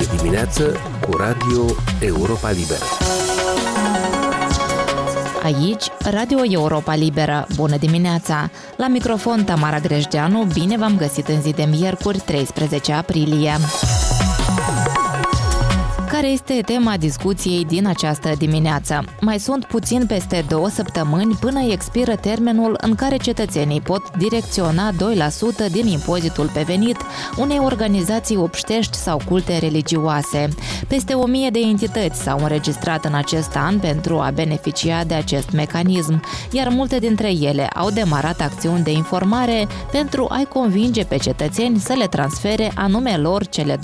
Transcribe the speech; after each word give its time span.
Este 0.00 0.16
dimineață 0.16 0.76
cu 1.00 1.16
Radio 1.16 1.64
Europa 2.00 2.50
Liberă. 2.50 2.84
Aici, 5.42 5.84
Radio 5.98 6.38
Europa 6.42 6.94
Liberă. 6.94 7.46
Bună 7.54 7.76
dimineața! 7.76 8.50
La 8.76 8.88
microfon 8.88 9.44
Tamara 9.44 9.78
Grejdeanu, 9.78 10.44
bine 10.52 10.76
v-am 10.76 10.96
găsit 10.96 11.28
în 11.28 11.40
zi 11.40 11.50
de 11.50 11.64
miercuri, 11.64 12.18
13 12.18 12.92
aprilie 12.92 13.52
care 16.26 16.38
este 16.38 16.72
tema 16.72 16.96
discuției 16.96 17.64
din 17.64 17.86
această 17.86 18.32
dimineață. 18.38 19.04
Mai 19.20 19.38
sunt 19.38 19.64
puțin 19.64 20.06
peste 20.06 20.44
două 20.48 20.68
săptămâni 20.68 21.34
până 21.40 21.60
expiră 21.60 22.16
termenul 22.16 22.78
în 22.80 22.94
care 22.94 23.16
cetățenii 23.16 23.80
pot 23.80 24.16
direcționa 24.16 24.92
2% 24.92 24.96
din 25.70 25.86
impozitul 25.86 26.50
pe 26.54 26.62
venit 26.62 26.96
unei 27.36 27.58
organizații 27.58 28.36
obștești 28.36 28.96
sau 28.96 29.20
culte 29.28 29.58
religioase. 29.58 30.48
Peste 30.88 31.14
o 31.14 31.26
mie 31.26 31.50
de 31.50 31.58
entități 31.58 32.22
s-au 32.22 32.38
înregistrat 32.38 33.04
în 33.04 33.14
acest 33.14 33.56
an 33.56 33.78
pentru 33.78 34.18
a 34.18 34.30
beneficia 34.30 35.04
de 35.04 35.14
acest 35.14 35.50
mecanism, 35.50 36.22
iar 36.50 36.68
multe 36.68 36.98
dintre 36.98 37.30
ele 37.30 37.66
au 37.66 37.90
demarat 37.90 38.40
acțiuni 38.40 38.82
de 38.82 38.90
informare 38.90 39.66
pentru 39.92 40.26
a-i 40.30 40.46
convinge 40.48 41.04
pe 41.04 41.16
cetățeni 41.16 41.78
să 41.78 41.94
le 41.98 42.06
transfere 42.06 42.72
anume 42.74 43.16
lor 43.16 43.46
cele 43.46 43.76
2% 43.76 43.80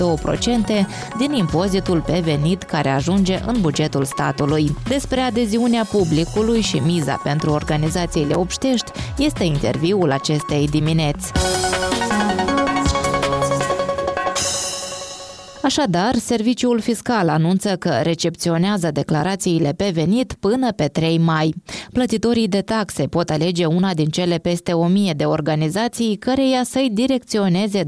din 1.18 1.32
impozitul 1.32 2.00
pe 2.00 2.12
venit 2.12 2.30
care 2.62 2.88
ajunge 2.88 3.42
în 3.46 3.60
bugetul 3.60 4.04
statului. 4.04 4.76
Despre 4.88 5.20
adeziunea 5.20 5.86
publicului 5.90 6.60
și 6.60 6.76
miza 6.76 7.20
pentru 7.22 7.50
organizațiile 7.50 8.34
obștești 8.34 8.90
este 9.18 9.44
interviul 9.44 10.10
acestei 10.10 10.68
dimineți. 10.68 11.32
Așadar, 15.62 16.14
Serviciul 16.14 16.80
Fiscal 16.80 17.28
anunță 17.28 17.76
că 17.76 18.00
recepționează 18.02 18.90
declarațiile 18.92 19.72
pe 19.72 19.90
venit 19.94 20.32
până 20.40 20.72
pe 20.72 20.86
3 20.86 21.18
mai. 21.18 21.54
Plătitorii 21.92 22.48
de 22.48 22.60
taxe 22.60 23.06
pot 23.06 23.30
alege 23.30 23.64
una 23.64 23.94
din 23.94 24.06
cele 24.06 24.38
peste 24.38 24.72
1000 24.72 25.12
de 25.12 25.24
organizații 25.24 26.16
căreia 26.16 26.62
să-i 26.64 26.90
direcționeze 26.92 27.82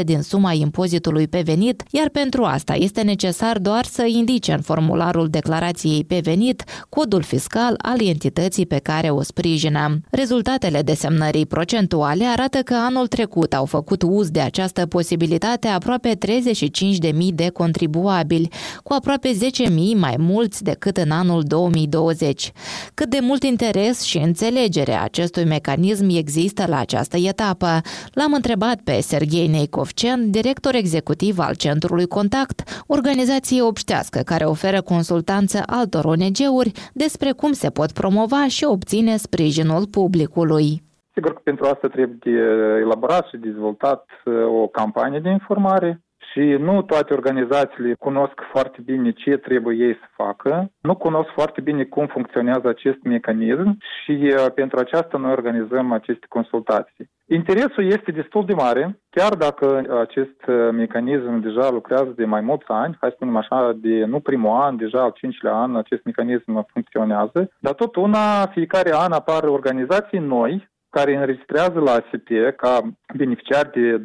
2% 0.00 0.04
din 0.04 0.22
suma 0.22 0.52
impozitului 0.52 1.28
pe 1.28 1.40
venit, 1.40 1.82
iar 1.90 2.08
pentru 2.08 2.44
asta 2.44 2.74
este 2.74 3.02
necesar 3.02 3.58
doar 3.58 3.84
să 3.84 4.04
indice 4.06 4.52
în 4.52 4.60
formularul 4.60 5.28
declarației 5.28 6.04
pe 6.04 6.20
venit 6.22 6.64
codul 6.88 7.22
fiscal 7.22 7.74
al 7.78 8.06
entității 8.06 8.66
pe 8.66 8.78
care 8.78 9.08
o 9.08 9.22
sprijină. 9.22 10.00
Rezultatele 10.10 10.82
desemnării 10.82 11.46
procentuale 11.46 12.24
arată 12.24 12.58
că 12.58 12.74
anul 12.74 13.06
trecut 13.06 13.54
au 13.54 13.64
făcut 13.64 14.02
uz 14.02 14.30
de 14.30 14.40
această 14.40 14.86
posibilitate 14.86 15.68
aproape 15.68 16.14
35 16.14 16.82
5.000 16.84 17.34
de 17.34 17.50
contribuabili, 17.50 18.48
cu 18.82 18.92
aproape 18.92 19.28
10.000 19.28 19.66
mai 19.96 20.14
mulți 20.18 20.62
decât 20.62 20.96
în 20.96 21.10
anul 21.10 21.42
2020. 21.46 22.52
Cât 22.94 23.08
de 23.08 23.18
mult 23.22 23.42
interes 23.42 24.02
și 24.02 24.18
înțelegere 24.18 24.92
acestui 24.92 25.44
mecanism 25.44 26.08
există 26.08 26.64
la 26.68 26.78
această 26.78 27.16
etapă? 27.16 27.80
L-am 28.12 28.32
întrebat 28.32 28.80
pe 28.84 29.00
Serghei 29.00 29.48
Neicovcen, 29.48 30.30
director 30.30 30.74
executiv 30.74 31.38
al 31.38 31.54
Centrului 31.54 32.06
Contact, 32.06 32.84
organizație 32.86 33.62
obștească 33.62 34.20
care 34.24 34.44
oferă 34.44 34.80
consultanță 34.80 35.62
altor 35.66 36.04
ONG-uri 36.04 36.72
despre 36.92 37.32
cum 37.32 37.52
se 37.52 37.70
pot 37.70 37.92
promova 37.92 38.46
și 38.46 38.64
obține 38.64 39.16
sprijinul 39.16 39.86
publicului. 39.86 40.82
Sigur 41.14 41.32
că 41.32 41.40
pentru 41.44 41.64
asta 41.64 41.88
trebuie 41.88 42.40
elaborat 42.80 43.26
și 43.26 43.36
dezvoltat 43.36 44.04
uh, 44.24 44.34
o 44.62 44.66
campanie 44.66 45.20
de 45.20 45.30
informare 45.30 46.02
și 46.34 46.40
nu 46.40 46.82
toate 46.82 47.12
organizațiile 47.12 47.94
cunosc 47.98 48.40
foarte 48.52 48.80
bine 48.84 49.10
ce 49.12 49.36
trebuie 49.36 49.86
ei 49.86 49.94
să 49.94 50.06
facă, 50.16 50.70
nu 50.80 50.96
cunosc 50.96 51.28
foarte 51.28 51.60
bine 51.60 51.84
cum 51.84 52.06
funcționează 52.06 52.68
acest 52.68 52.98
mecanism 53.02 53.78
și 54.02 54.12
uh, 54.12 54.46
pentru 54.54 54.78
aceasta 54.78 55.18
noi 55.18 55.32
organizăm 55.32 55.92
aceste 55.92 56.26
consultații. 56.28 57.10
Interesul 57.26 57.84
este 57.84 58.10
destul 58.10 58.44
de 58.44 58.54
mare, 58.54 58.98
chiar 59.10 59.34
dacă 59.34 59.66
acest 60.00 60.46
uh, 60.46 60.68
mecanism 60.72 61.40
deja 61.40 61.70
lucrează 61.70 62.12
de 62.16 62.24
mai 62.24 62.40
mulți 62.40 62.68
ani, 62.68 62.96
hai 63.00 63.08
să 63.10 63.14
spunem 63.16 63.36
așa, 63.36 63.72
de 63.76 64.04
nu 64.04 64.20
primul 64.20 64.50
an, 64.50 64.76
deja 64.76 65.00
al 65.02 65.12
cincilea 65.14 65.54
an 65.54 65.76
acest 65.76 66.04
mecanism 66.04 66.66
funcționează, 66.72 67.50
dar 67.58 67.72
tot 67.72 67.96
una, 67.96 68.46
fiecare 68.46 68.90
an 68.94 69.12
apar 69.12 69.42
organizații 69.44 70.18
noi 70.18 70.72
care 70.96 71.16
înregistrează 71.16 71.78
la 71.80 71.92
ASP 71.92 72.28
ca 72.56 72.80
beneficiari 73.16 73.70
de 73.72 74.00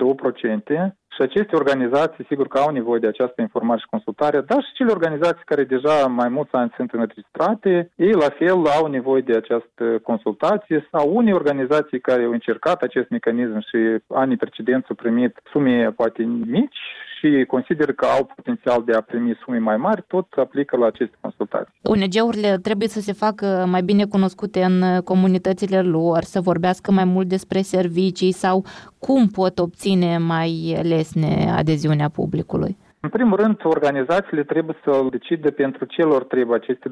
2%, 0.87 0.98
și 1.15 1.21
aceste 1.21 1.55
organizații, 1.55 2.25
sigur 2.27 2.47
că 2.47 2.57
au 2.57 2.71
nevoie 2.71 2.99
de 2.99 3.07
această 3.07 3.41
informare 3.41 3.79
și 3.79 3.89
consultare, 3.89 4.41
dar 4.41 4.63
și 4.63 4.73
cele 4.73 4.91
organizații 4.91 5.45
care 5.45 5.63
deja 5.63 6.07
mai 6.07 6.29
mulți 6.29 6.53
ani 6.55 6.73
sunt 6.75 6.91
înregistrate, 6.91 7.91
ei 7.95 8.11
la 8.11 8.29
fel 8.37 8.65
au 8.77 8.85
nevoie 8.85 9.21
de 9.21 9.35
această 9.35 9.83
consultație 10.03 10.87
sau 10.91 11.15
unii 11.15 11.33
organizații 11.33 11.99
care 11.99 12.23
au 12.23 12.31
încercat 12.31 12.81
acest 12.81 13.09
mecanism 13.09 13.59
și 13.59 13.77
anii 14.07 14.37
precedenți 14.37 14.87
au 14.89 14.95
primit 14.95 15.39
sume 15.51 15.91
poate 15.95 16.23
mici 16.45 16.79
și 17.19 17.45
consider 17.47 17.93
că 17.93 18.05
au 18.05 18.31
potențial 18.35 18.83
de 18.85 18.93
a 18.93 19.01
primi 19.01 19.37
sume 19.43 19.57
mai 19.57 19.77
mari, 19.77 20.03
tot 20.07 20.27
aplică 20.35 20.77
la 20.77 20.85
aceste 20.85 21.17
consultații. 21.21 21.73
ONG-urile 21.83 22.57
trebuie 22.61 22.87
să 22.87 22.99
se 22.99 23.13
facă 23.13 23.65
mai 23.69 23.81
bine 23.81 24.05
cunoscute 24.05 24.63
în 24.63 25.01
comunitățile 25.03 25.81
lor, 25.81 26.21
să 26.21 26.41
vorbească 26.41 26.91
mai 26.91 27.03
mult 27.03 27.27
despre 27.27 27.61
servicii 27.61 28.31
sau 28.31 28.65
cum 28.99 29.27
pot 29.27 29.59
obține 29.59 30.17
mai 30.17 30.79
lesne 30.81 31.53
adeziunea 31.57 32.09
publicului. 32.09 32.77
În 33.01 33.09
primul 33.09 33.37
rând, 33.37 33.59
organizațiile 33.63 34.43
trebuie 34.43 34.75
să 34.83 35.07
decide 35.09 35.51
pentru 35.51 35.85
ce 35.85 36.01
lor 36.03 36.23
trebuie 36.23 36.55
aceste 36.57 36.91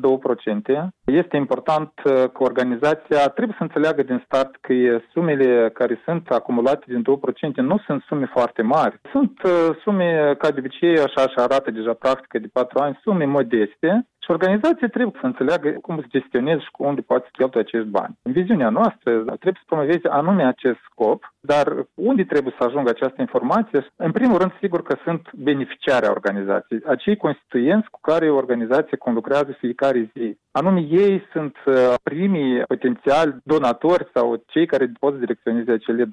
2%. 0.76 0.88
Este 1.06 1.38
important 1.38 1.92
uh, 2.04 2.14
că 2.14 2.40
organizația 2.40 3.28
trebuie 3.28 3.56
să 3.58 3.64
înțeleagă 3.64 4.04
din 4.04 4.22
start 4.26 4.56
că 4.62 4.74
sumele 5.12 5.70
care 5.74 6.02
sunt 6.06 6.30
acumulate 6.30 6.84
din 6.88 7.04
2% 7.52 7.56
nu 7.56 7.78
sunt 7.86 8.02
sume 8.02 8.30
foarte 8.32 8.62
mari. 8.62 9.00
Sunt 9.12 9.42
uh, 9.44 9.76
sume, 9.84 10.36
ca 10.38 10.52
de 10.52 10.60
obicei, 10.60 10.98
așa 10.98 11.22
și 11.22 11.36
arată 11.36 11.72
deja 11.72 11.94
practică 11.94 12.40
de 12.40 12.50
4 12.54 12.80
ani, 12.80 13.00
sume 13.04 13.26
modeste 13.26 14.08
și 14.28 14.34
organizația 14.34 14.88
trebuie 14.88 15.20
să 15.20 15.26
înțeleagă 15.26 15.70
cum 15.82 15.96
să 16.00 16.16
gestioneze 16.18 16.60
și 16.60 16.72
cu 16.72 16.84
unde 16.84 17.02
poate 17.02 17.24
să 17.26 17.36
cheltuie 17.38 17.64
acești 17.64 17.96
bani. 18.00 18.18
În 18.22 18.32
viziunea 18.32 18.70
noastră 18.70 19.12
trebuie 19.42 19.62
să 19.64 19.70
promoveze 19.72 20.08
anume 20.08 20.44
acest 20.44 20.80
scop, 20.92 21.34
dar 21.40 21.68
unde 21.94 22.24
trebuie 22.24 22.54
să 22.58 22.64
ajungă 22.64 22.90
această 22.90 23.22
informație? 23.22 23.80
În 23.96 24.12
primul 24.12 24.38
rând, 24.38 24.52
sigur 24.62 24.82
că 24.84 24.96
sunt 25.04 25.24
beneficiari 25.34 26.08
organizației, 26.08 26.82
acei 26.86 27.18
constituenți 27.18 27.90
cu 27.90 28.00
care 28.02 28.30
organizația 28.30 28.98
conlucrează 28.98 29.52
fiecare 29.60 30.12
zi. 30.14 30.38
Anume, 30.52 30.80
ei 30.90 31.28
sunt 31.32 31.56
uh, 31.66 31.74
primii 32.04 32.62
potențiali 32.62 33.36
donatori 33.44 34.10
sau 34.14 34.44
cei 34.46 34.66
care 34.66 34.92
pot 35.00 35.14
să 35.14 35.20
direcționeze 35.20 35.72
acele 35.72 36.04
2% 36.06 36.08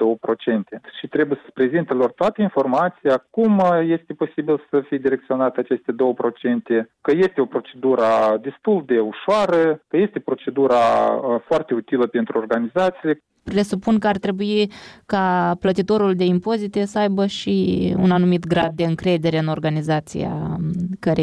și 0.99 1.07
trebuie 1.09 1.39
să 1.45 1.51
prezinte 1.55 1.93
lor 1.95 2.11
toată 2.13 2.43
informația, 2.43 3.27
cum 3.31 3.59
uh, 3.59 3.81
este 3.97 4.13
posibil 4.13 4.67
să 4.71 4.81
fie 4.81 4.99
direcționate 4.99 5.61
aceste 5.61 5.93
2%, 5.93 5.97
că 7.01 7.13
este 7.15 7.41
o 7.41 7.53
procedură 7.55 8.04
destul 8.43 8.83
de 8.87 8.99
ușoară, 9.01 9.85
că 9.89 9.97
este 9.97 10.19
procedura 10.19 10.77
uh, 10.77 11.41
foarte 11.47 11.75
utilă 11.75 12.07
pentru 12.07 12.39
organizații. 12.39 13.23
Presupun 13.43 13.99
că 13.99 14.07
ar 14.07 14.17
trebui 14.17 14.71
ca 15.07 15.57
plătitorul 15.61 16.15
de 16.15 16.25
impozite 16.25 16.85
să 16.85 16.99
aibă 16.99 17.27
și 17.27 17.95
un 17.99 18.11
anumit 18.11 18.47
grad 18.47 18.73
de 18.75 18.85
încredere 18.85 19.39
în 19.39 19.47
organizația 19.47 20.29
um, 20.29 20.71
care 21.01 21.23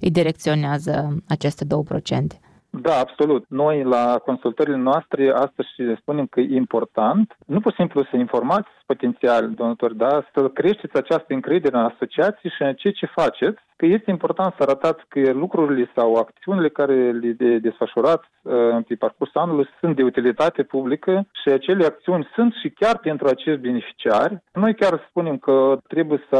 îi 0.00 0.10
direcționează 0.10 1.22
aceste 1.28 1.64
2%. 1.64 2.47
Da, 2.80 2.98
absolut. 2.98 3.44
Noi 3.48 3.82
la 3.82 4.18
consultările 4.24 4.76
noastre 4.76 5.30
astăzi 5.30 5.68
spunem 6.00 6.26
că 6.26 6.40
e 6.40 6.54
important 6.56 7.36
nu 7.46 7.60
pur 7.60 7.70
și 7.70 7.78
simplu 7.78 8.02
să 8.02 8.16
informați 8.16 8.68
potențial 8.86 9.50
donatori, 9.50 9.96
da, 9.96 10.24
să 10.34 10.48
creșteți 10.48 10.96
această 10.96 11.30
încredere 11.34 11.76
în 11.76 11.84
asociații 11.84 12.50
și 12.50 12.62
în 12.62 12.74
ceea 12.74 12.92
ce 12.92 13.06
faceți, 13.06 13.60
că 13.76 13.86
este 13.86 14.10
important 14.10 14.54
să 14.56 14.62
arătați 14.62 15.02
că 15.08 15.32
lucrurile 15.32 15.90
sau 15.96 16.14
acțiunile 16.14 16.68
care 16.68 17.12
le 17.12 17.58
desfășurați 17.58 18.28
uh, 18.42 18.78
pe 18.86 18.94
parcursul 18.94 19.40
anului 19.40 19.68
sunt 19.80 19.96
de 19.96 20.02
utilitate 20.02 20.62
publică 20.62 21.26
și 21.42 21.48
acele 21.48 21.84
acțiuni 21.84 22.28
sunt 22.34 22.52
și 22.60 22.68
chiar 22.70 22.98
pentru 22.98 23.26
acești 23.26 23.66
beneficiari. 23.68 24.42
Noi 24.52 24.74
chiar 24.74 25.06
spunem 25.08 25.36
că 25.38 25.78
trebuie 25.86 26.20
să 26.30 26.36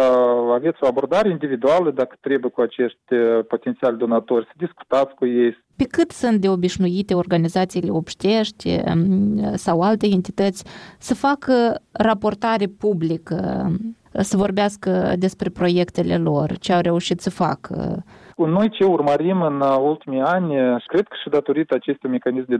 aveți 0.52 0.79
o 0.81 0.87
abordare 0.87 1.29
individuală 1.29 1.91
dacă 1.91 2.14
trebuie 2.20 2.50
cu 2.50 2.61
acești 2.61 3.14
uh, 3.14 3.44
potențiali 3.49 3.96
donatori, 3.96 4.44
să 4.44 4.52
discutați 4.56 5.14
cu 5.14 5.26
ei, 5.26 5.67
pe 5.78 5.84
cât 5.84 6.10
sunt 6.10 6.40
de 6.40 6.48
obișnuite 6.48 7.14
organizațiile 7.14 7.90
obștești 7.90 8.80
um, 8.86 9.56
sau 9.56 9.80
alte 9.80 10.06
entități 10.06 10.64
să 10.98 11.14
facă 11.14 11.82
raportare 11.90 12.66
publică 12.66 13.70
să 14.12 14.36
vorbească 14.36 15.14
despre 15.19 15.48
proiectele 15.48 16.16
lor, 16.16 16.58
ce 16.58 16.72
au 16.72 16.80
reușit 16.80 17.20
să 17.20 17.30
facă. 17.30 18.04
Noi 18.46 18.69
ce 18.69 18.85
urmărim 18.85 19.43
în 19.43 19.61
ultimii 19.61 20.20
ani, 20.20 20.81
și 20.81 20.87
cred 20.87 21.06
că 21.08 21.17
și 21.23 21.29
datorită 21.29 21.75
acestui 21.75 22.11
mecanism 22.11 22.46
de 22.49 22.58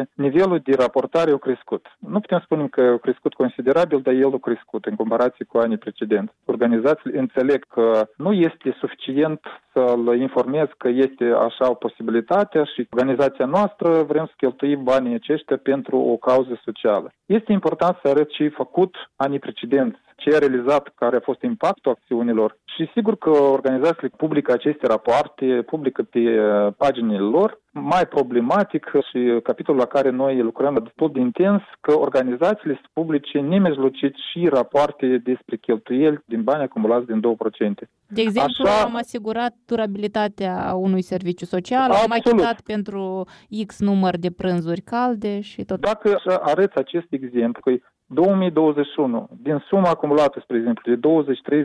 2%, 0.00 0.08
nivelul 0.14 0.58
de 0.58 0.74
raportare 0.78 1.30
a 1.30 1.36
crescut. 1.36 1.86
Nu 1.98 2.20
putem 2.20 2.40
spune 2.44 2.66
că 2.66 2.80
a 2.80 2.96
crescut 2.96 3.34
considerabil, 3.34 4.00
dar 4.00 4.14
el 4.14 4.34
a 4.34 4.38
crescut 4.38 4.84
în 4.84 4.96
comparație 4.96 5.44
cu 5.44 5.58
anii 5.58 5.76
precedenți. 5.76 6.32
Organizațiile 6.44 7.18
înțeleg 7.18 7.64
că 7.64 8.08
nu 8.16 8.32
este 8.32 8.76
suficient 8.78 9.40
să-l 9.72 10.20
informez 10.20 10.66
că 10.78 10.88
este 10.88 11.24
așa 11.24 11.70
o 11.70 11.74
posibilitate 11.74 12.64
și 12.74 12.88
organizația 12.90 13.46
noastră 13.46 14.02
vrem 14.02 14.26
să 14.26 14.32
cheltuim 14.36 14.82
banii 14.82 15.14
aceștia 15.14 15.56
pentru 15.56 15.96
o 15.96 16.16
cauză 16.16 16.60
socială. 16.64 17.12
Este 17.26 17.52
important 17.52 17.98
să 18.02 18.08
arăt 18.08 18.28
ce 18.28 18.48
făcut 18.48 18.94
anii 19.16 19.38
precedenți 19.38 19.98
ce 20.22 20.34
a 20.34 20.38
realizat, 20.38 20.92
care 20.94 21.16
a 21.16 21.20
fost 21.20 21.42
impactul 21.42 21.90
acțiunilor 21.92 22.58
și 22.64 22.90
sigur 22.94 23.16
că 23.16 23.30
organizațiile 23.30 24.10
publică 24.16 24.52
aceste 24.52 24.86
rapoarte, 24.86 25.62
publică 25.66 26.02
pe 26.02 26.18
uh, 26.18 26.72
paginile 26.76 27.18
lor, 27.18 27.60
mai 27.72 28.06
problematic 28.06 28.84
și 29.10 29.40
capitolul 29.42 29.80
la 29.80 29.86
care 29.86 30.10
noi 30.10 30.42
lucrăm 30.42 30.80
destul 30.84 31.10
de 31.12 31.20
intens, 31.20 31.62
că 31.80 31.92
organizațiile 31.98 32.74
să 32.74 32.88
publice 32.92 33.38
nemijlocit 33.38 34.14
și 34.30 34.48
rapoarte 34.48 35.20
despre 35.24 35.56
cheltuieli 35.56 36.22
din 36.24 36.42
bani 36.42 36.62
acumulați 36.62 37.06
din 37.06 37.20
2%. 37.20 37.88
De 38.06 38.20
exemplu, 38.20 38.64
Așa, 38.66 38.82
am 38.82 38.96
asigurat 38.96 39.54
durabilitatea 39.66 40.72
unui 40.74 41.02
serviciu 41.02 41.44
social, 41.44 41.90
absolut. 41.90 42.10
am 42.10 42.18
achitat 42.18 42.60
pentru 42.60 43.26
X 43.66 43.80
număr 43.80 44.16
de 44.16 44.30
prânzuri 44.30 44.80
calde 44.80 45.40
și 45.40 45.64
tot. 45.64 45.80
Dacă 45.80 46.20
arăți 46.24 46.76
acest 46.76 47.06
exemplu, 47.10 47.60
că 47.64 47.70
2021, 48.14 49.28
din 49.42 49.64
suma 49.68 49.88
acumulată, 49.90 50.40
spre 50.40 50.56
exemplu, 50.56 50.94
de 50.94 51.00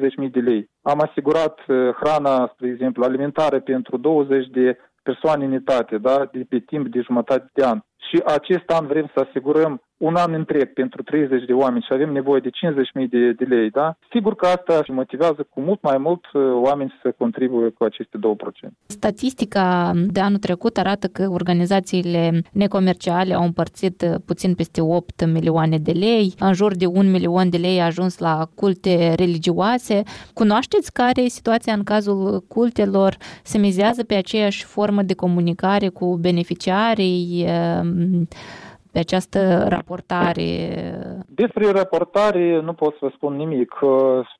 20-30 0.09 0.15
mii 0.17 0.29
de 0.29 0.39
lei, 0.39 0.69
am 0.81 0.99
asigurat 0.99 1.59
uh, 1.67 1.93
hrana, 1.99 2.51
spre 2.53 2.67
exemplu, 2.67 3.03
alimentare 3.03 3.59
pentru 3.59 3.97
20 3.97 4.47
de 4.47 4.77
persoane 5.03 5.45
în 5.45 5.51
etate, 5.51 5.97
da, 5.97 6.29
de 6.31 6.45
pe 6.49 6.59
timp 6.59 6.87
de 6.87 7.01
jumătate 7.01 7.49
de 7.53 7.63
an. 7.63 7.79
Și 8.07 8.21
acest 8.25 8.69
an 8.69 8.85
vrem 8.87 9.09
să 9.13 9.25
asigurăm 9.27 9.81
un 9.97 10.15
an 10.15 10.33
întreg 10.33 10.73
pentru 10.73 11.03
30 11.03 11.45
de 11.45 11.53
oameni 11.53 11.83
și 11.87 11.93
avem 11.93 12.11
nevoie 12.11 12.39
de 12.39 12.49
50.000 12.49 13.09
de, 13.09 13.31
de 13.31 13.43
lei, 13.43 13.69
da? 13.69 13.97
Sigur 14.11 14.35
că 14.35 14.45
asta 14.45 14.81
motivează 14.87 15.47
cu 15.49 15.61
mult 15.61 15.81
mai 15.81 15.97
mult 15.97 16.25
uh, 16.33 16.41
oameni 16.53 16.93
să 17.01 17.13
contribuie 17.17 17.69
cu 17.69 17.83
aceste 17.83 18.17
2%. 18.67 18.69
Statistica 18.85 19.91
de 20.07 20.19
anul 20.19 20.37
trecut 20.37 20.77
arată 20.77 21.07
că 21.07 21.27
organizațiile 21.29 22.41
necomerciale 22.51 23.33
au 23.33 23.43
împărțit 23.43 24.01
uh, 24.01 24.15
puțin 24.25 24.53
peste 24.53 24.81
8 24.81 25.25
milioane 25.25 25.77
de 25.77 25.91
lei, 25.91 26.33
în 26.39 26.53
jur 26.53 26.75
de 26.75 26.85
1 26.85 27.09
milion 27.09 27.49
de 27.49 27.57
lei 27.57 27.81
a 27.81 27.85
ajuns 27.85 28.17
la 28.17 28.49
culte 28.55 29.13
religioase. 29.15 30.03
Cunoașteți 30.33 30.93
care 30.93 31.21
e 31.21 31.27
situația 31.27 31.73
în 31.73 31.83
cazul 31.83 32.43
cultelor? 32.47 33.17
Se 33.43 33.57
mizează 33.57 34.03
pe 34.03 34.15
aceeași 34.15 34.63
formă 34.63 35.01
de 35.01 35.13
comunicare 35.13 35.87
cu 35.89 36.17
beneficiarii? 36.21 37.45
Um, 38.97 39.03
pe 39.03 39.13
această 39.13 39.65
raportare? 39.67 40.43
Despre 41.27 41.71
raportare 41.71 42.61
nu 42.61 42.73
pot 42.73 42.91
să 42.91 42.97
vă 43.01 43.11
spun 43.15 43.35
nimic. 43.35 43.73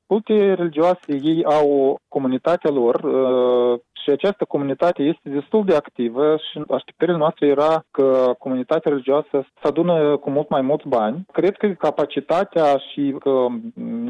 Culte 0.06 0.54
religioase, 0.54 1.12
ei 1.22 1.44
au 1.44 1.96
comunitatea 2.08 2.70
lor 2.70 2.94
uh, 2.94 3.80
și 4.08 4.14
această 4.14 4.44
comunitate 4.44 5.02
este 5.02 5.28
destul 5.28 5.64
de 5.64 5.74
activă 5.74 6.36
și 6.50 6.62
așteptările 6.68 7.16
noastre 7.16 7.46
era 7.46 7.84
că 7.90 8.34
comunitatea 8.38 8.90
religioasă 8.90 9.46
să 9.60 9.66
adună 9.68 10.16
cu 10.16 10.30
mult 10.30 10.48
mai 10.48 10.60
mulți 10.60 10.88
bani. 10.88 11.26
Cred 11.32 11.56
că 11.56 11.66
capacitatea 11.68 12.76
și 12.90 13.14
că 13.20 13.46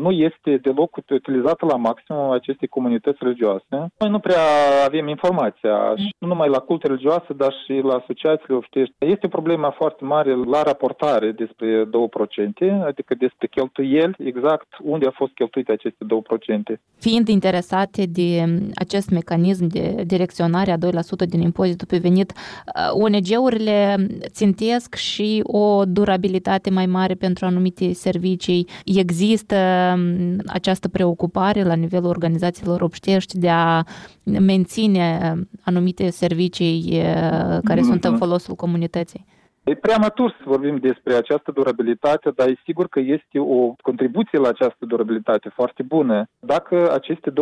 nu 0.05 0.11
este 0.11 0.57
deloc 0.57 0.97
utilizată 0.97 1.67
la 1.67 1.77
maxim 1.77 2.15
aceste 2.15 2.67
comunități 2.67 3.19
religioase. 3.21 3.65
Noi 3.99 4.11
nu 4.11 4.19
prea 4.19 4.45
avem 4.87 5.09
informația 5.09 5.95
și 5.97 6.15
nu 6.19 6.29
numai 6.29 6.49
la 6.49 6.59
culte 6.59 6.87
religioase, 6.87 7.33
dar 7.37 7.53
și 7.65 7.73
la 7.83 7.95
asociațiile 7.95 8.57
oftești. 8.57 8.95
Este 8.99 9.27
o 9.27 9.37
problemă 9.37 9.73
foarte 9.77 10.05
mare 10.05 10.35
la 10.35 10.63
raportare 10.63 11.31
despre 11.31 11.85
2%, 11.85 11.89
adică 12.85 13.15
despre 13.15 13.47
cheltuieli, 13.47 14.15
exact 14.19 14.69
unde 14.83 15.07
a 15.07 15.11
fost 15.21 15.33
cheltuite 15.33 15.73
aceste 15.73 16.05
2%. 16.75 16.81
Fiind 16.99 17.29
interesate 17.29 18.03
de 18.07 18.45
acest 18.75 19.11
mecanism 19.11 19.67
de 19.67 19.88
direcționarea 20.07 20.77
2% 20.77 20.81
din 21.29 21.41
impozitul 21.41 21.87
pe 21.87 21.99
venit, 21.99 22.33
uh, 22.33 23.03
ONG-urile 23.03 24.07
țintesc 24.27 24.95
și 24.95 25.41
o 25.43 25.85
durabilitate 25.85 26.71
mai 26.71 26.87
mare 26.87 27.15
pentru 27.15 27.47
anumite 27.47 27.93
servicii. 27.93 28.69
Există 28.85 29.57
um, 29.97 30.37
această 30.47 30.89
preocupare 30.89 31.63
la 31.63 31.75
nivelul 31.75 32.09
organizațiilor 32.09 32.81
obștești 32.81 33.39
de 33.39 33.49
a 33.49 33.83
menține 34.23 35.37
anumite 35.61 36.11
servicii 36.11 36.85
uh, 36.93 37.59
care 37.65 37.83
sunt 37.83 38.05
în 38.05 38.17
folosul 38.17 38.55
comunității? 38.55 39.27
E 39.69 39.75
preamatur 39.75 40.31
să 40.31 40.43
vorbim 40.45 40.77
despre 40.77 41.15
această 41.15 41.51
durabilitate, 41.51 42.31
dar 42.31 42.49
e 42.49 42.61
sigur 42.65 42.89
că 42.89 43.01
este 43.01 43.39
o 43.39 43.73
contribuție 43.83 44.39
la 44.39 44.49
această 44.49 44.85
durabilitate 44.87 45.49
foarte 45.49 45.83
bună. 45.83 46.25
Dacă 46.39 46.93
aceste 46.93 47.31
2%, 47.31 47.33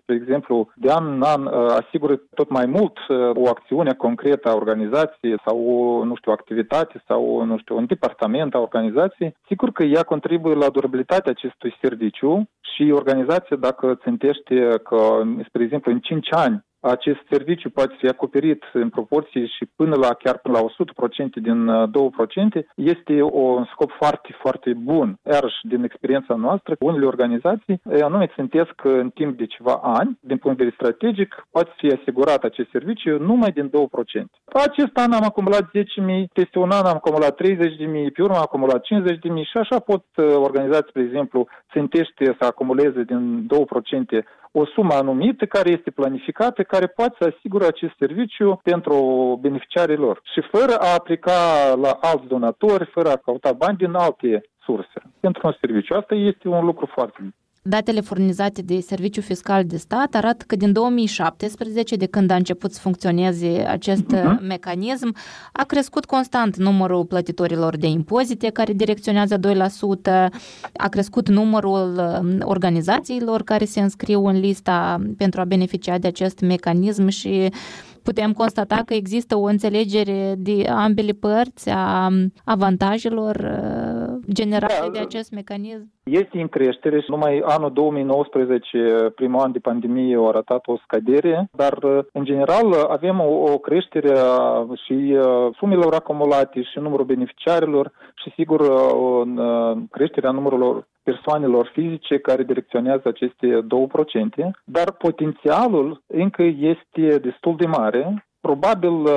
spre 0.00 0.14
exemplu, 0.14 0.70
de 0.74 0.90
an 0.90 1.06
în 1.12 1.22
an 1.22 1.44
uh, 1.44 1.52
asigură 1.52 2.16
tot 2.34 2.50
mai 2.50 2.66
mult 2.66 2.98
uh, 2.98 3.30
o 3.34 3.48
acțiune 3.48 3.92
concretă 3.94 4.48
a 4.48 4.54
organizației 4.54 5.40
sau 5.44 5.56
o, 5.60 6.04
nu 6.04 6.14
știu, 6.16 6.32
activitate 6.32 7.02
sau, 7.06 7.44
nu 7.44 7.58
știu, 7.58 7.76
un 7.76 7.86
departament 7.86 8.54
a 8.54 8.58
organizației, 8.58 9.34
sigur 9.46 9.72
că 9.72 9.82
ea 9.82 10.02
contribuie 10.02 10.54
la 10.54 10.68
durabilitatea 10.68 11.32
acestui 11.32 11.76
serviciu 11.80 12.48
și 12.60 12.90
organizația, 12.90 13.56
dacă 13.56 13.98
țintește 14.02 14.80
că, 14.82 15.22
spre 15.46 15.62
exemplu, 15.62 15.92
în 15.92 15.98
5 15.98 16.28
ani 16.30 16.66
acest 16.80 17.20
serviciu 17.30 17.70
poate 17.70 17.94
fi 17.98 18.06
acoperit 18.06 18.62
în 18.72 18.88
proporție 18.88 19.46
și 19.46 19.64
până 19.76 19.94
la 19.94 20.14
chiar 20.14 20.38
până 20.38 20.58
la 20.58 20.64
100% 20.64 21.40
din 21.42 21.70
2%, 21.90 22.58
uh, 22.58 22.64
este 22.74 23.22
un 23.22 23.64
scop 23.72 23.90
foarte, 23.90 24.36
foarte 24.40 24.72
bun. 24.72 25.18
Iarăși, 25.30 25.56
din 25.62 25.82
experiența 25.84 26.34
noastră, 26.34 26.76
unele 26.78 27.06
organizații 27.06 27.80
anume 28.02 28.32
țintesc 28.34 28.70
că 28.70 28.88
în 28.88 29.10
timp 29.10 29.38
de 29.38 29.46
ceva 29.46 29.74
ani, 29.82 30.18
din 30.20 30.36
punct 30.36 30.58
de 30.58 30.64
vedere 30.64 30.80
strategic, 30.80 31.46
poate 31.50 31.70
fi 31.76 31.86
asigurat 31.86 32.44
acest 32.44 32.70
serviciu 32.70 33.18
numai 33.18 33.50
din 33.50 33.70
2%. 33.70 33.72
Acest 34.44 34.96
an 34.96 35.12
am 35.12 35.24
acumulat 35.24 35.62
10.000, 35.62 36.26
peste 36.32 36.58
un 36.58 36.70
an 36.70 36.84
am 36.84 36.94
acumulat 36.94 37.40
30.000, 37.42 38.12
pe 38.14 38.22
urmă 38.22 38.34
am 38.34 38.46
acumulat 38.48 38.82
50.000 38.82 38.86
și 39.50 39.56
așa 39.58 39.78
pot 39.78 40.04
uh, 40.16 40.24
organizații, 40.34 40.92
de 40.92 41.00
exemplu, 41.00 41.46
țintește 41.72 42.36
să 42.38 42.44
acumuleze 42.44 43.02
din 43.02 43.46
2% 44.20 44.24
o 44.52 44.66
sumă 44.66 44.94
anumită 44.94 45.46
care 45.46 45.70
este 45.70 45.90
planificată, 45.90 46.62
care 46.68 46.86
poate 46.86 47.16
să 47.18 47.32
asigure 47.36 47.66
acest 47.66 47.94
serviciu 47.98 48.60
pentru 48.62 48.96
beneficiarii 49.42 49.96
lor 49.96 50.20
și 50.32 50.40
fără 50.52 50.74
a 50.78 50.94
aplica 50.94 51.38
la 51.84 51.92
alți 52.00 52.26
donatori, 52.26 52.90
fără 52.96 53.08
a 53.10 53.16
căuta 53.16 53.52
bani 53.52 53.76
din 53.76 53.94
alte 53.94 54.42
surse 54.64 54.98
pentru 55.20 55.46
un 55.46 55.54
serviciu. 55.60 55.94
Asta 55.94 56.14
este 56.14 56.48
un 56.48 56.64
lucru 56.64 56.86
foarte 56.86 57.16
bun. 57.20 57.34
Datele 57.68 58.00
furnizate 58.00 58.62
de 58.62 58.80
Serviciul 58.80 59.22
Fiscal 59.22 59.64
de 59.64 59.76
Stat 59.76 60.14
arată 60.14 60.44
că 60.46 60.56
din 60.56 60.72
2017, 60.72 61.96
de 61.96 62.06
când 62.06 62.30
a 62.30 62.34
început 62.34 62.72
să 62.72 62.80
funcționeze 62.80 63.64
acest 63.68 64.14
uh-huh. 64.14 64.40
mecanism, 64.40 65.14
a 65.52 65.64
crescut 65.64 66.04
constant 66.04 66.56
numărul 66.56 67.04
plătitorilor 67.04 67.76
de 67.76 67.86
impozite 67.86 68.48
care 68.48 68.72
direcționează 68.72 69.36
2%, 69.36 69.40
a 70.76 70.88
crescut 70.88 71.28
numărul 71.28 72.00
um, 72.20 72.38
organizațiilor 72.42 73.42
care 73.42 73.64
se 73.64 73.80
înscriu 73.80 74.26
în 74.26 74.38
lista 74.40 75.00
pentru 75.16 75.40
a 75.40 75.44
beneficia 75.44 75.98
de 75.98 76.06
acest 76.06 76.40
mecanism 76.40 77.08
și 77.08 77.50
putem 78.02 78.32
constata 78.32 78.82
că 78.86 78.94
există 78.94 79.36
o 79.36 79.42
înțelegere 79.42 80.34
de 80.38 80.64
ambele 80.68 81.12
părți 81.12 81.68
a 81.68 82.12
avantajelor 82.44 83.36
uh, 83.36 83.87
generate 84.32 84.80
da, 84.80 84.88
de 84.88 84.98
acest 84.98 85.32
mecanism? 85.32 85.92
Este 86.02 86.40
în 86.40 86.48
creștere 86.48 87.00
și 87.00 87.10
numai 87.10 87.42
anul 87.44 87.72
2019, 87.72 89.12
primul 89.14 89.40
an 89.40 89.52
de 89.52 89.58
pandemie, 89.58 90.16
a 90.16 90.26
arătat 90.26 90.66
o 90.66 90.76
scădere, 90.76 91.48
dar 91.52 91.82
uh, 91.82 91.98
în 92.12 92.24
general 92.24 92.72
avem 92.88 93.20
o, 93.20 93.52
o 93.52 93.58
creștere 93.58 94.14
și 94.84 94.92
uh, 94.92 95.54
sumelor 95.56 95.94
acumulate 95.94 96.62
și 96.62 96.78
numărul 96.78 97.04
beneficiarilor 97.04 97.92
și 98.14 98.32
sigur 98.34 98.60
o 98.90 99.22
creștere 99.90 100.26
a 100.26 100.30
numărului 100.30 100.84
persoanelor 101.02 101.70
fizice 101.72 102.18
care 102.18 102.42
direcționează 102.42 103.02
aceste 103.08 103.66
2%, 104.42 104.50
dar 104.64 104.92
potențialul 104.92 106.02
încă 106.06 106.42
este 106.42 107.18
destul 107.18 107.56
de 107.56 107.66
mare 107.66 108.27
Probabil 108.48 108.90
uh, 108.90 109.12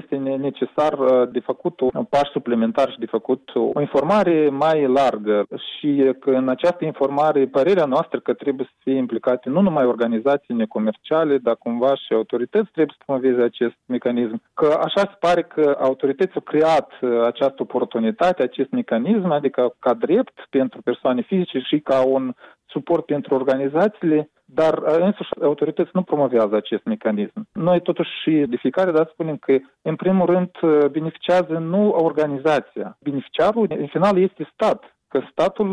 este 0.00 0.16
necesar 0.16 0.92
uh, 0.98 1.28
de 1.32 1.40
făcut 1.40 1.80
un 1.80 2.04
pas 2.04 2.28
suplimentar 2.32 2.90
și 2.90 2.98
de 2.98 3.06
făcut 3.06 3.50
o 3.74 3.80
informare 3.80 4.48
mai 4.48 4.86
largă 4.86 5.46
și 5.56 6.14
că 6.20 6.30
în 6.30 6.48
această 6.48 6.84
informare 6.84 7.46
părerea 7.46 7.84
noastră 7.84 8.20
că 8.20 8.32
trebuie 8.34 8.66
să 8.66 8.72
fie 8.78 8.96
implicate 8.96 9.48
nu 9.48 9.60
numai 9.60 9.86
organizații 9.86 10.54
necomerciale, 10.54 11.38
dar 11.38 11.56
cumva 11.56 11.94
și 11.94 12.12
autorități 12.12 12.70
trebuie 12.72 12.96
să 12.98 13.04
promoveze 13.06 13.42
acest 13.42 13.76
mecanism. 13.86 14.42
Că 14.54 14.66
așa 14.84 15.00
se 15.00 15.16
pare 15.20 15.42
că 15.42 15.76
autoritățile 15.80 16.42
au 16.44 16.52
creat 16.52 16.90
uh, 17.00 17.22
această 17.26 17.62
oportunitate, 17.62 18.42
acest 18.42 18.70
mecanism, 18.70 19.30
adică 19.30 19.74
ca 19.78 19.94
drept 19.94 20.46
pentru 20.50 20.82
persoane 20.82 21.22
fizice 21.22 21.58
și 21.58 21.78
ca 21.80 22.04
un 22.04 22.32
suport 22.76 23.04
pentru 23.04 23.34
organizațiile, 23.34 24.30
dar 24.44 24.74
însuși 25.08 25.30
autorități 25.42 25.90
nu 25.92 26.02
promovează 26.02 26.56
acest 26.56 26.84
mecanism. 26.84 27.48
Noi 27.52 27.80
totuși 27.80 28.10
și 28.22 28.30
de 28.48 28.56
fiecare 28.56 28.90
dată 28.90 29.10
spunem 29.12 29.36
că, 29.36 29.52
în 29.82 29.96
primul 29.96 30.26
rând, 30.26 30.50
beneficiază 30.90 31.58
nu 31.58 31.88
organizația. 31.88 32.96
Beneficiarul, 33.00 33.66
în 33.68 33.86
final, 33.86 34.18
este 34.18 34.48
stat 34.52 34.80
că 35.08 35.20
statul, 35.30 35.70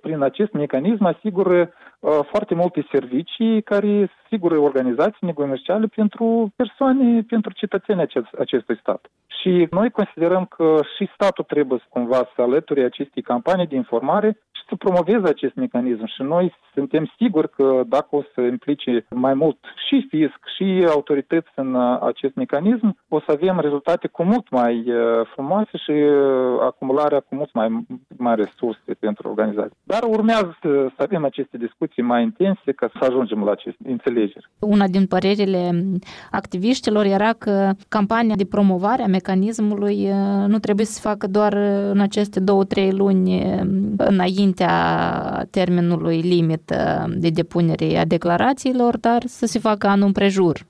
prin 0.00 0.22
acest 0.22 0.52
mecanism, 0.52 1.04
asigură 1.04 1.72
foarte 2.30 2.54
multe 2.54 2.86
servicii 2.92 3.62
care 3.62 4.10
asigură 4.24 4.58
organizații 4.58 5.32
comerciale 5.32 5.86
pentru 5.86 6.52
persoane, 6.56 7.22
pentru 7.28 7.52
cetățenii 7.52 8.02
acest, 8.02 8.26
acestui 8.38 8.76
stat. 8.80 9.10
Și 9.40 9.66
noi 9.70 9.90
considerăm 9.90 10.44
că 10.44 10.80
și 10.96 11.10
statul 11.14 11.44
trebuie 11.44 11.78
cumva 11.88 12.16
să 12.34 12.42
alăture 12.42 12.84
acestei 12.84 13.22
campanii 13.22 13.66
de 13.66 13.76
informare 13.76 14.28
și 14.52 14.55
să 14.68 14.76
promoveze 14.76 15.28
acest 15.28 15.54
mecanism. 15.54 16.06
Și 16.06 16.22
noi 16.22 16.54
suntem 16.74 17.12
siguri 17.18 17.50
că 17.50 17.82
dacă 17.86 18.08
o 18.10 18.22
să 18.34 18.40
implice 18.40 19.06
mai 19.10 19.34
mult 19.34 19.58
și 19.88 20.06
fisc 20.08 20.40
și 20.56 20.86
autorități 20.88 21.48
în 21.54 21.76
acest 22.00 22.34
mecanism, 22.34 22.98
o 23.08 23.20
să 23.20 23.30
avem 23.32 23.58
rezultate 23.60 24.08
cu 24.08 24.22
mult 24.22 24.50
mai 24.50 24.84
frumoase 25.34 25.76
și 25.78 25.92
acumularea 26.60 27.20
cu 27.20 27.34
mult 27.34 27.52
mai 27.52 27.86
mai 28.16 28.34
resurse 28.34 28.94
pentru 28.98 29.28
organizații. 29.28 29.76
Dar 29.82 30.02
urmează 30.02 30.56
să 30.60 30.88
avem 30.96 31.24
aceste 31.24 31.56
discuții 31.56 32.02
mai 32.02 32.22
intense 32.22 32.72
ca 32.72 32.90
să 32.98 33.04
ajungem 33.04 33.44
la 33.44 33.50
aceste 33.50 33.90
înțelegeri. 33.90 34.50
Una 34.58 34.86
din 34.86 35.06
părerile 35.06 35.82
activiștilor 36.30 37.04
era 37.04 37.32
că 37.32 37.70
campania 37.88 38.34
de 38.34 38.44
promovare 38.44 39.02
a 39.02 39.06
mecanismului 39.06 40.08
nu 40.46 40.58
trebuie 40.58 40.86
să 40.86 40.92
se 40.92 41.08
facă 41.08 41.26
doar 41.26 41.52
în 41.92 42.00
aceste 42.00 42.40
două-trei 42.40 42.92
luni 42.92 43.44
înaintea 44.58 45.46
termenului 45.50 46.20
limit 46.20 46.74
de 47.08 47.30
depunere 47.30 47.96
a 47.96 48.04
declarațiilor, 48.04 48.98
dar 48.98 49.22
să 49.26 49.46
se 49.46 49.58
facă 49.58 49.86
anul 49.86 50.06
împrejur. 50.06 50.66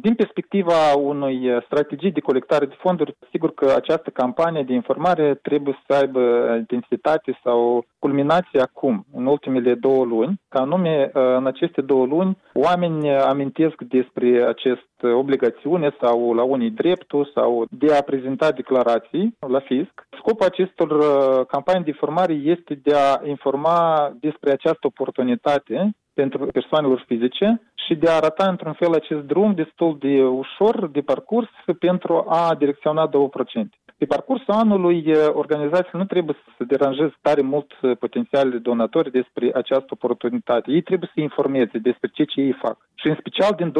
Din 0.00 0.14
perspectiva 0.14 0.94
unui 0.94 1.50
uh, 1.50 1.62
strategii 1.64 2.12
de 2.12 2.20
colectare 2.20 2.66
de 2.66 2.74
fonduri, 2.78 3.16
sigur 3.30 3.54
că 3.54 3.72
această 3.76 4.10
campanie 4.10 4.62
de 4.62 4.72
informare 4.72 5.34
trebuie 5.34 5.78
să 5.86 5.94
aibă 5.94 6.54
intensitate 6.56 7.38
sau 7.42 7.86
culminație 7.98 8.60
acum, 8.60 9.06
în 9.12 9.26
ultimele 9.26 9.74
două 9.74 10.04
luni, 10.04 10.40
ca 10.48 10.60
anume 10.60 11.10
uh, 11.14 11.22
în 11.36 11.46
aceste 11.46 11.80
două 11.80 12.06
luni 12.06 12.38
oameni 12.52 13.16
amintesc 13.16 13.82
despre 13.82 14.44
acest 14.46 14.92
obligațiune 15.02 15.96
sau 16.00 16.34
la 16.34 16.42
unii 16.42 16.70
dreptul 16.70 17.30
sau 17.34 17.66
de 17.70 17.94
a 17.94 18.02
prezenta 18.02 18.52
declarații 18.52 19.36
la 19.48 19.60
fisc. 19.60 20.06
Scopul 20.18 20.46
acestor 20.46 20.90
uh, 20.90 21.46
campanii 21.46 21.84
de 21.84 21.90
informare 21.90 22.32
este 22.32 22.74
de 22.82 22.94
a 22.94 23.20
informa 23.28 24.10
despre 24.20 24.50
această 24.50 24.86
oportunitate 24.86 25.94
pentru 26.14 26.46
persoanelor 26.46 27.04
fizice 27.06 27.62
și 27.86 27.94
de 27.94 28.08
a 28.08 28.14
arăta 28.14 28.48
într-un 28.48 28.72
fel 28.72 28.92
acest 28.92 29.20
drum 29.20 29.54
destul 29.54 29.96
de 29.98 30.22
ușor 30.24 30.88
de 30.88 31.00
parcurs 31.00 31.48
pentru 31.78 32.24
a 32.28 32.54
direcționa 32.58 33.08
2%. 33.08 33.83
Pe 33.98 34.04
parcursul 34.06 34.54
anului, 34.54 35.12
organizațiile 35.32 35.98
nu 35.98 36.04
trebuie 36.04 36.36
să 36.44 36.50
se 36.58 36.64
deranjeze 36.64 37.14
tare 37.20 37.40
mult 37.40 37.72
potențialele 37.98 38.58
donatori 38.58 39.10
despre 39.10 39.50
această 39.54 39.86
oportunitate. 39.88 40.70
Ei 40.70 40.82
trebuie 40.82 41.10
să 41.14 41.20
informeze 41.20 41.78
despre 41.78 42.08
ce 42.12 42.24
ce 42.24 42.40
ei 42.40 42.52
fac. 42.52 42.76
Și 42.94 43.06
în 43.08 43.16
special 43.18 43.52
din 43.56 43.72
2%. 43.72 43.74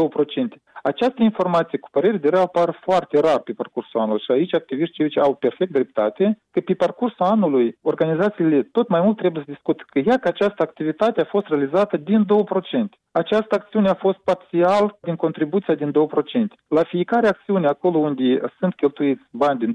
Această 0.83 1.23
informație, 1.23 1.78
cu 1.78 1.88
părere 1.90 2.16
de 2.16 2.28
rău, 2.28 2.42
apar 2.42 2.78
foarte 2.80 3.21
rar 3.21 3.38
pe 3.38 3.52
parcursul 3.52 4.00
anului 4.00 4.23
și 4.25 4.30
aici 4.30 4.54
activiștii 4.54 5.21
au 5.21 5.35
perfect 5.35 5.73
dreptate 5.73 6.38
că 6.50 6.61
pe 6.61 6.75
parcursul 6.75 7.26
anului 7.26 7.78
organizațiile 7.83 8.62
tot 8.62 8.88
mai 8.88 9.00
mult 9.00 9.16
trebuie 9.16 9.42
să 9.47 9.52
discute 9.52 9.83
că 9.87 9.99
ia 9.99 10.18
că 10.18 10.28
această 10.28 10.62
activitate 10.62 11.21
a 11.21 11.25
fost 11.25 11.47
realizată 11.47 11.97
din 11.97 12.25
2%. 12.25 12.26
Această 13.11 13.54
acțiune 13.54 13.88
a 13.88 13.94
fost 13.94 14.18
parțial 14.18 14.99
din 15.00 15.16
contribuția 15.16 15.75
din 15.75 15.90
2%. 15.90 15.92
La 16.68 16.83
fiecare 16.83 17.28
acțiune, 17.28 17.66
acolo 17.66 17.99
unde 17.99 18.40
sunt 18.59 18.75
cheltuiți 18.75 19.23
bani 19.30 19.59
din 19.59 19.73
2%, 19.73 19.75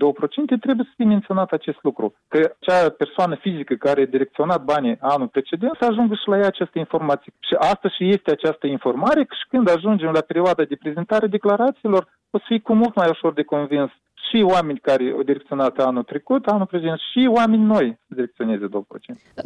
trebuie 0.59 0.86
să 0.89 0.93
fie 0.95 1.05
menționat 1.05 1.51
acest 1.51 1.79
lucru. 1.81 2.13
Că 2.27 2.38
acea 2.59 2.89
persoană 2.89 3.36
fizică 3.36 3.74
care 3.74 4.01
a 4.01 4.05
direcționat 4.05 4.63
banii 4.63 4.98
anul 5.00 5.27
precedent 5.27 5.75
să 5.79 5.86
ajungă 5.86 6.13
și 6.15 6.27
la 6.27 6.38
ea 6.38 6.48
această 6.48 6.79
informație. 6.79 7.33
Și 7.39 7.53
asta 7.59 7.89
și 7.89 8.09
este 8.09 8.31
această 8.31 8.67
informare 8.67 9.21
și 9.21 9.48
când 9.50 9.69
ajungem 9.69 10.12
la 10.12 10.21
perioada 10.21 10.63
de 10.63 10.75
prezentare 10.75 11.27
declarațiilor, 11.27 12.07
o 12.29 12.38
să 12.38 12.43
fie 12.48 12.59
cu 12.59 12.74
mult 12.74 12.95
mai 12.95 13.09
ușor 13.09 13.33
de 13.33 13.43
convins 13.43 13.91
și 14.29 14.41
oameni 14.41 14.79
care 14.79 15.12
au 15.15 15.24
direcționat 15.24 15.77
anul 15.77 16.03
trecut, 16.03 16.45
anul 16.45 16.65
prezent, 16.65 17.00
și 17.12 17.29
oameni 17.31 17.63
noi 17.63 17.98
să 18.07 18.13
direcționeze 18.15 18.65
2%. 18.65 18.69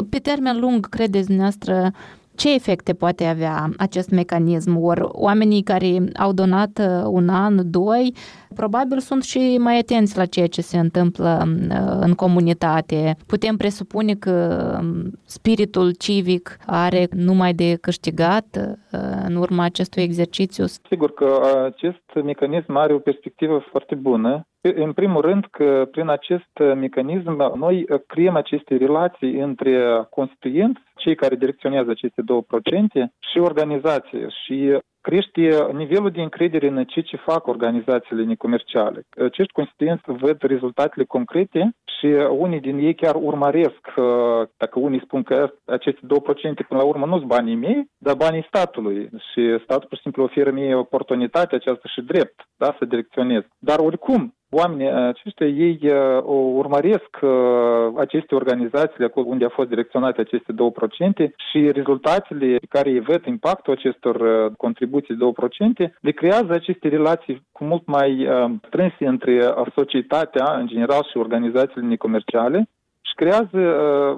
Pe 0.09 0.19
termen 0.19 0.59
lung, 0.59 0.89
credeți 0.89 1.25
dumneavoastră, 1.25 1.91
ce 2.35 2.53
efecte 2.53 2.93
poate 2.93 3.25
avea 3.25 3.69
acest 3.77 4.09
mecanism? 4.09 4.77
Ori 4.83 5.01
oamenii 5.03 5.61
care 5.61 5.97
au 6.19 6.33
donat 6.33 6.79
uh, 6.79 7.03
un 7.05 7.29
an, 7.29 7.71
doi, 7.71 8.13
probabil 8.55 8.99
sunt 8.99 9.23
și 9.23 9.57
mai 9.59 9.77
atenți 9.77 10.17
la 10.17 10.25
ceea 10.25 10.47
ce 10.47 10.61
se 10.61 10.77
întâmplă 10.79 11.43
uh, 11.45 11.97
în 11.99 12.13
comunitate. 12.13 13.15
Putem 13.27 13.55
presupune 13.57 14.13
că 14.13 14.35
um, 14.79 15.19
spiritul 15.25 15.91
civic 15.91 16.57
are 16.65 17.07
numai 17.11 17.53
de 17.53 17.77
câștigat 17.81 18.45
uh, 18.91 18.99
în 19.27 19.35
urma 19.35 19.63
acestui 19.63 20.03
exercițiu? 20.03 20.65
Sigur 20.65 21.13
că 21.13 21.39
acest 21.65 22.23
mecanism 22.23 22.75
are 22.75 22.93
o 22.93 22.99
perspectivă 22.99 23.63
foarte 23.71 23.95
bună 23.95 24.47
în 24.63 24.93
primul 24.93 25.21
rând 25.21 25.45
că 25.51 25.87
prin 25.91 26.07
acest 26.07 26.51
mecanism 26.75 27.53
noi 27.55 27.85
creăm 28.07 28.35
aceste 28.35 28.75
relații 28.75 29.39
între 29.39 30.07
constituenți, 30.09 30.81
cei 30.95 31.15
care 31.15 31.35
direcționează 31.35 31.89
aceste 31.89 32.21
2% 32.21 32.25
și 33.31 33.39
organizație 33.39 34.27
și 34.43 34.77
crește 35.01 35.67
nivelul 35.73 36.11
de 36.11 36.21
încredere 36.21 36.67
în 36.67 36.83
ceea 36.85 37.05
ce 37.05 37.17
fac 37.17 37.47
organizațiile 37.47 38.23
necomerciale. 38.23 39.03
Acești 39.09 39.51
constituenți 39.51 40.03
văd 40.05 40.41
rezultatele 40.41 41.05
concrete 41.05 41.75
și 41.99 42.05
unii 42.29 42.59
din 42.59 42.77
ei 42.77 42.95
chiar 42.95 43.15
urmăresc, 43.15 43.81
dacă 44.57 44.79
unii 44.79 45.01
spun 45.03 45.23
că 45.23 45.53
aceste 45.65 46.01
2% 46.05 46.67
până 46.67 46.79
la 46.81 46.83
urmă 46.83 47.05
nu 47.05 47.17
sunt 47.17 47.27
banii 47.27 47.55
mei, 47.55 47.89
dar 47.97 48.15
banii 48.15 48.45
statului 48.47 49.09
și 49.31 49.59
statul 49.63 49.87
pur 49.87 49.97
și 49.97 50.03
simplu 50.03 50.23
oferă 50.23 50.51
mie 50.51 50.75
oportunitatea 50.75 51.57
aceasta 51.57 51.87
și 51.87 52.01
drept 52.01 52.47
da, 52.57 52.75
să 52.79 52.85
direcționez. 52.85 53.41
Dar 53.59 53.79
oricum, 53.79 54.33
oamenii 54.53 54.91
aceștia, 54.91 55.47
ei 55.47 55.79
uh, 55.83 56.23
urmăresc 56.61 57.17
uh, 57.21 57.29
aceste 57.97 58.35
organizații 58.35 59.03
acolo 59.03 59.25
unde 59.29 59.43
au 59.43 59.49
fost 59.53 59.69
direcționate 59.69 60.21
aceste 60.21 60.53
2% 60.53 61.29
și 61.51 61.71
rezultatele 61.71 62.57
pe 62.57 62.65
care 62.69 62.89
îi 62.89 62.99
văd 62.99 63.25
impactul 63.25 63.73
acestor 63.73 64.15
uh, 64.15 64.51
contribuții 64.57 65.17
2%, 65.87 65.91
le 65.99 66.11
creează 66.11 66.51
aceste 66.53 66.87
relații 66.87 67.47
cu 67.51 67.63
mult 67.63 67.85
mai 67.85 68.27
strânse 68.67 69.05
între 69.05 69.53
societatea 69.75 70.55
în 70.59 70.67
general 70.67 71.07
și 71.11 71.17
organizațiile 71.17 71.87
necomerciale 71.87 72.69
și 73.01 73.13
creează 73.15 73.59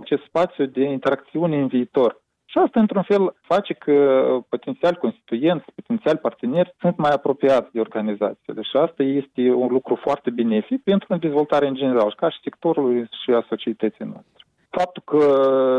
acest 0.02 0.24
spațiu 0.24 0.66
de 0.66 0.84
interacțiune 0.84 1.58
în 1.58 1.68
viitor. 1.68 2.24
Și 2.56 2.62
asta, 2.62 2.80
într-un 2.80 3.02
fel, 3.02 3.36
face 3.42 3.74
că 3.74 3.96
potențial 4.50 4.96
constituenți, 4.96 5.66
potențial 5.76 6.18
parteneri 6.18 6.76
sunt 6.80 6.98
mai 6.98 7.12
apropiați 7.12 7.72
de 7.72 7.80
organizație. 7.80 8.54
Și 8.62 8.78
asta 8.78 9.04
este 9.04 9.42
un 9.52 9.68
lucru 9.72 9.96
foarte 9.96 10.30
benefic 10.30 10.84
pentru 10.84 11.18
dezvoltarea 11.18 11.68
în 11.68 11.76
general, 11.76 12.10
și 12.10 12.16
ca 12.16 12.30
și 12.30 12.40
sectorului 12.44 13.08
și 13.24 13.32
a 13.32 13.46
societății 13.50 14.06
noastre. 14.06 14.44
Faptul 14.70 15.04
că 15.06 15.22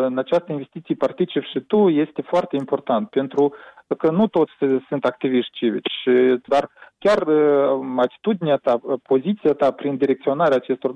în 0.07 0.19
această 0.19 0.53
investiție 0.53 0.95
participi 0.95 1.51
și 1.53 1.61
tu 1.61 1.89
este 1.89 2.23
foarte 2.23 2.57
important, 2.57 3.09
pentru 3.09 3.55
că 3.99 4.11
nu 4.11 4.27
toți 4.27 4.53
sunt 4.89 5.05
activiști 5.05 5.53
civici, 5.53 6.03
dar 6.47 6.71
chiar 6.99 7.29
atitudinea 7.97 8.57
ta, 8.57 8.81
poziția 9.03 9.53
ta 9.53 9.71
prin 9.71 9.97
direcționarea 9.97 10.57
acestor 10.57 10.93
2%, 10.93 10.95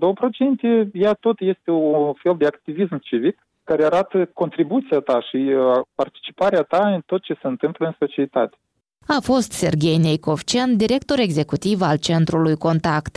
ea 0.92 1.12
tot 1.12 1.40
este 1.40 1.70
un 1.70 2.12
fel 2.12 2.34
de 2.38 2.46
activism 2.46 2.98
civic 2.98 3.38
care 3.70 3.84
arată 3.84 4.30
contribuția 4.34 4.98
ta 4.98 5.20
și 5.28 5.36
uh, 5.36 5.80
participarea 5.94 6.62
ta 6.62 6.88
în 6.94 7.00
tot 7.06 7.22
ce 7.22 7.34
se 7.40 7.46
întâmplă 7.46 7.86
în 7.86 7.94
societate. 7.98 8.56
A 9.06 9.18
fost 9.22 9.52
Serghei 9.52 9.96
Neicovcean, 9.96 10.76
director 10.76 11.18
executiv 11.18 11.80
al 11.80 11.98
Centrului 11.98 12.56
Contact. 12.56 13.16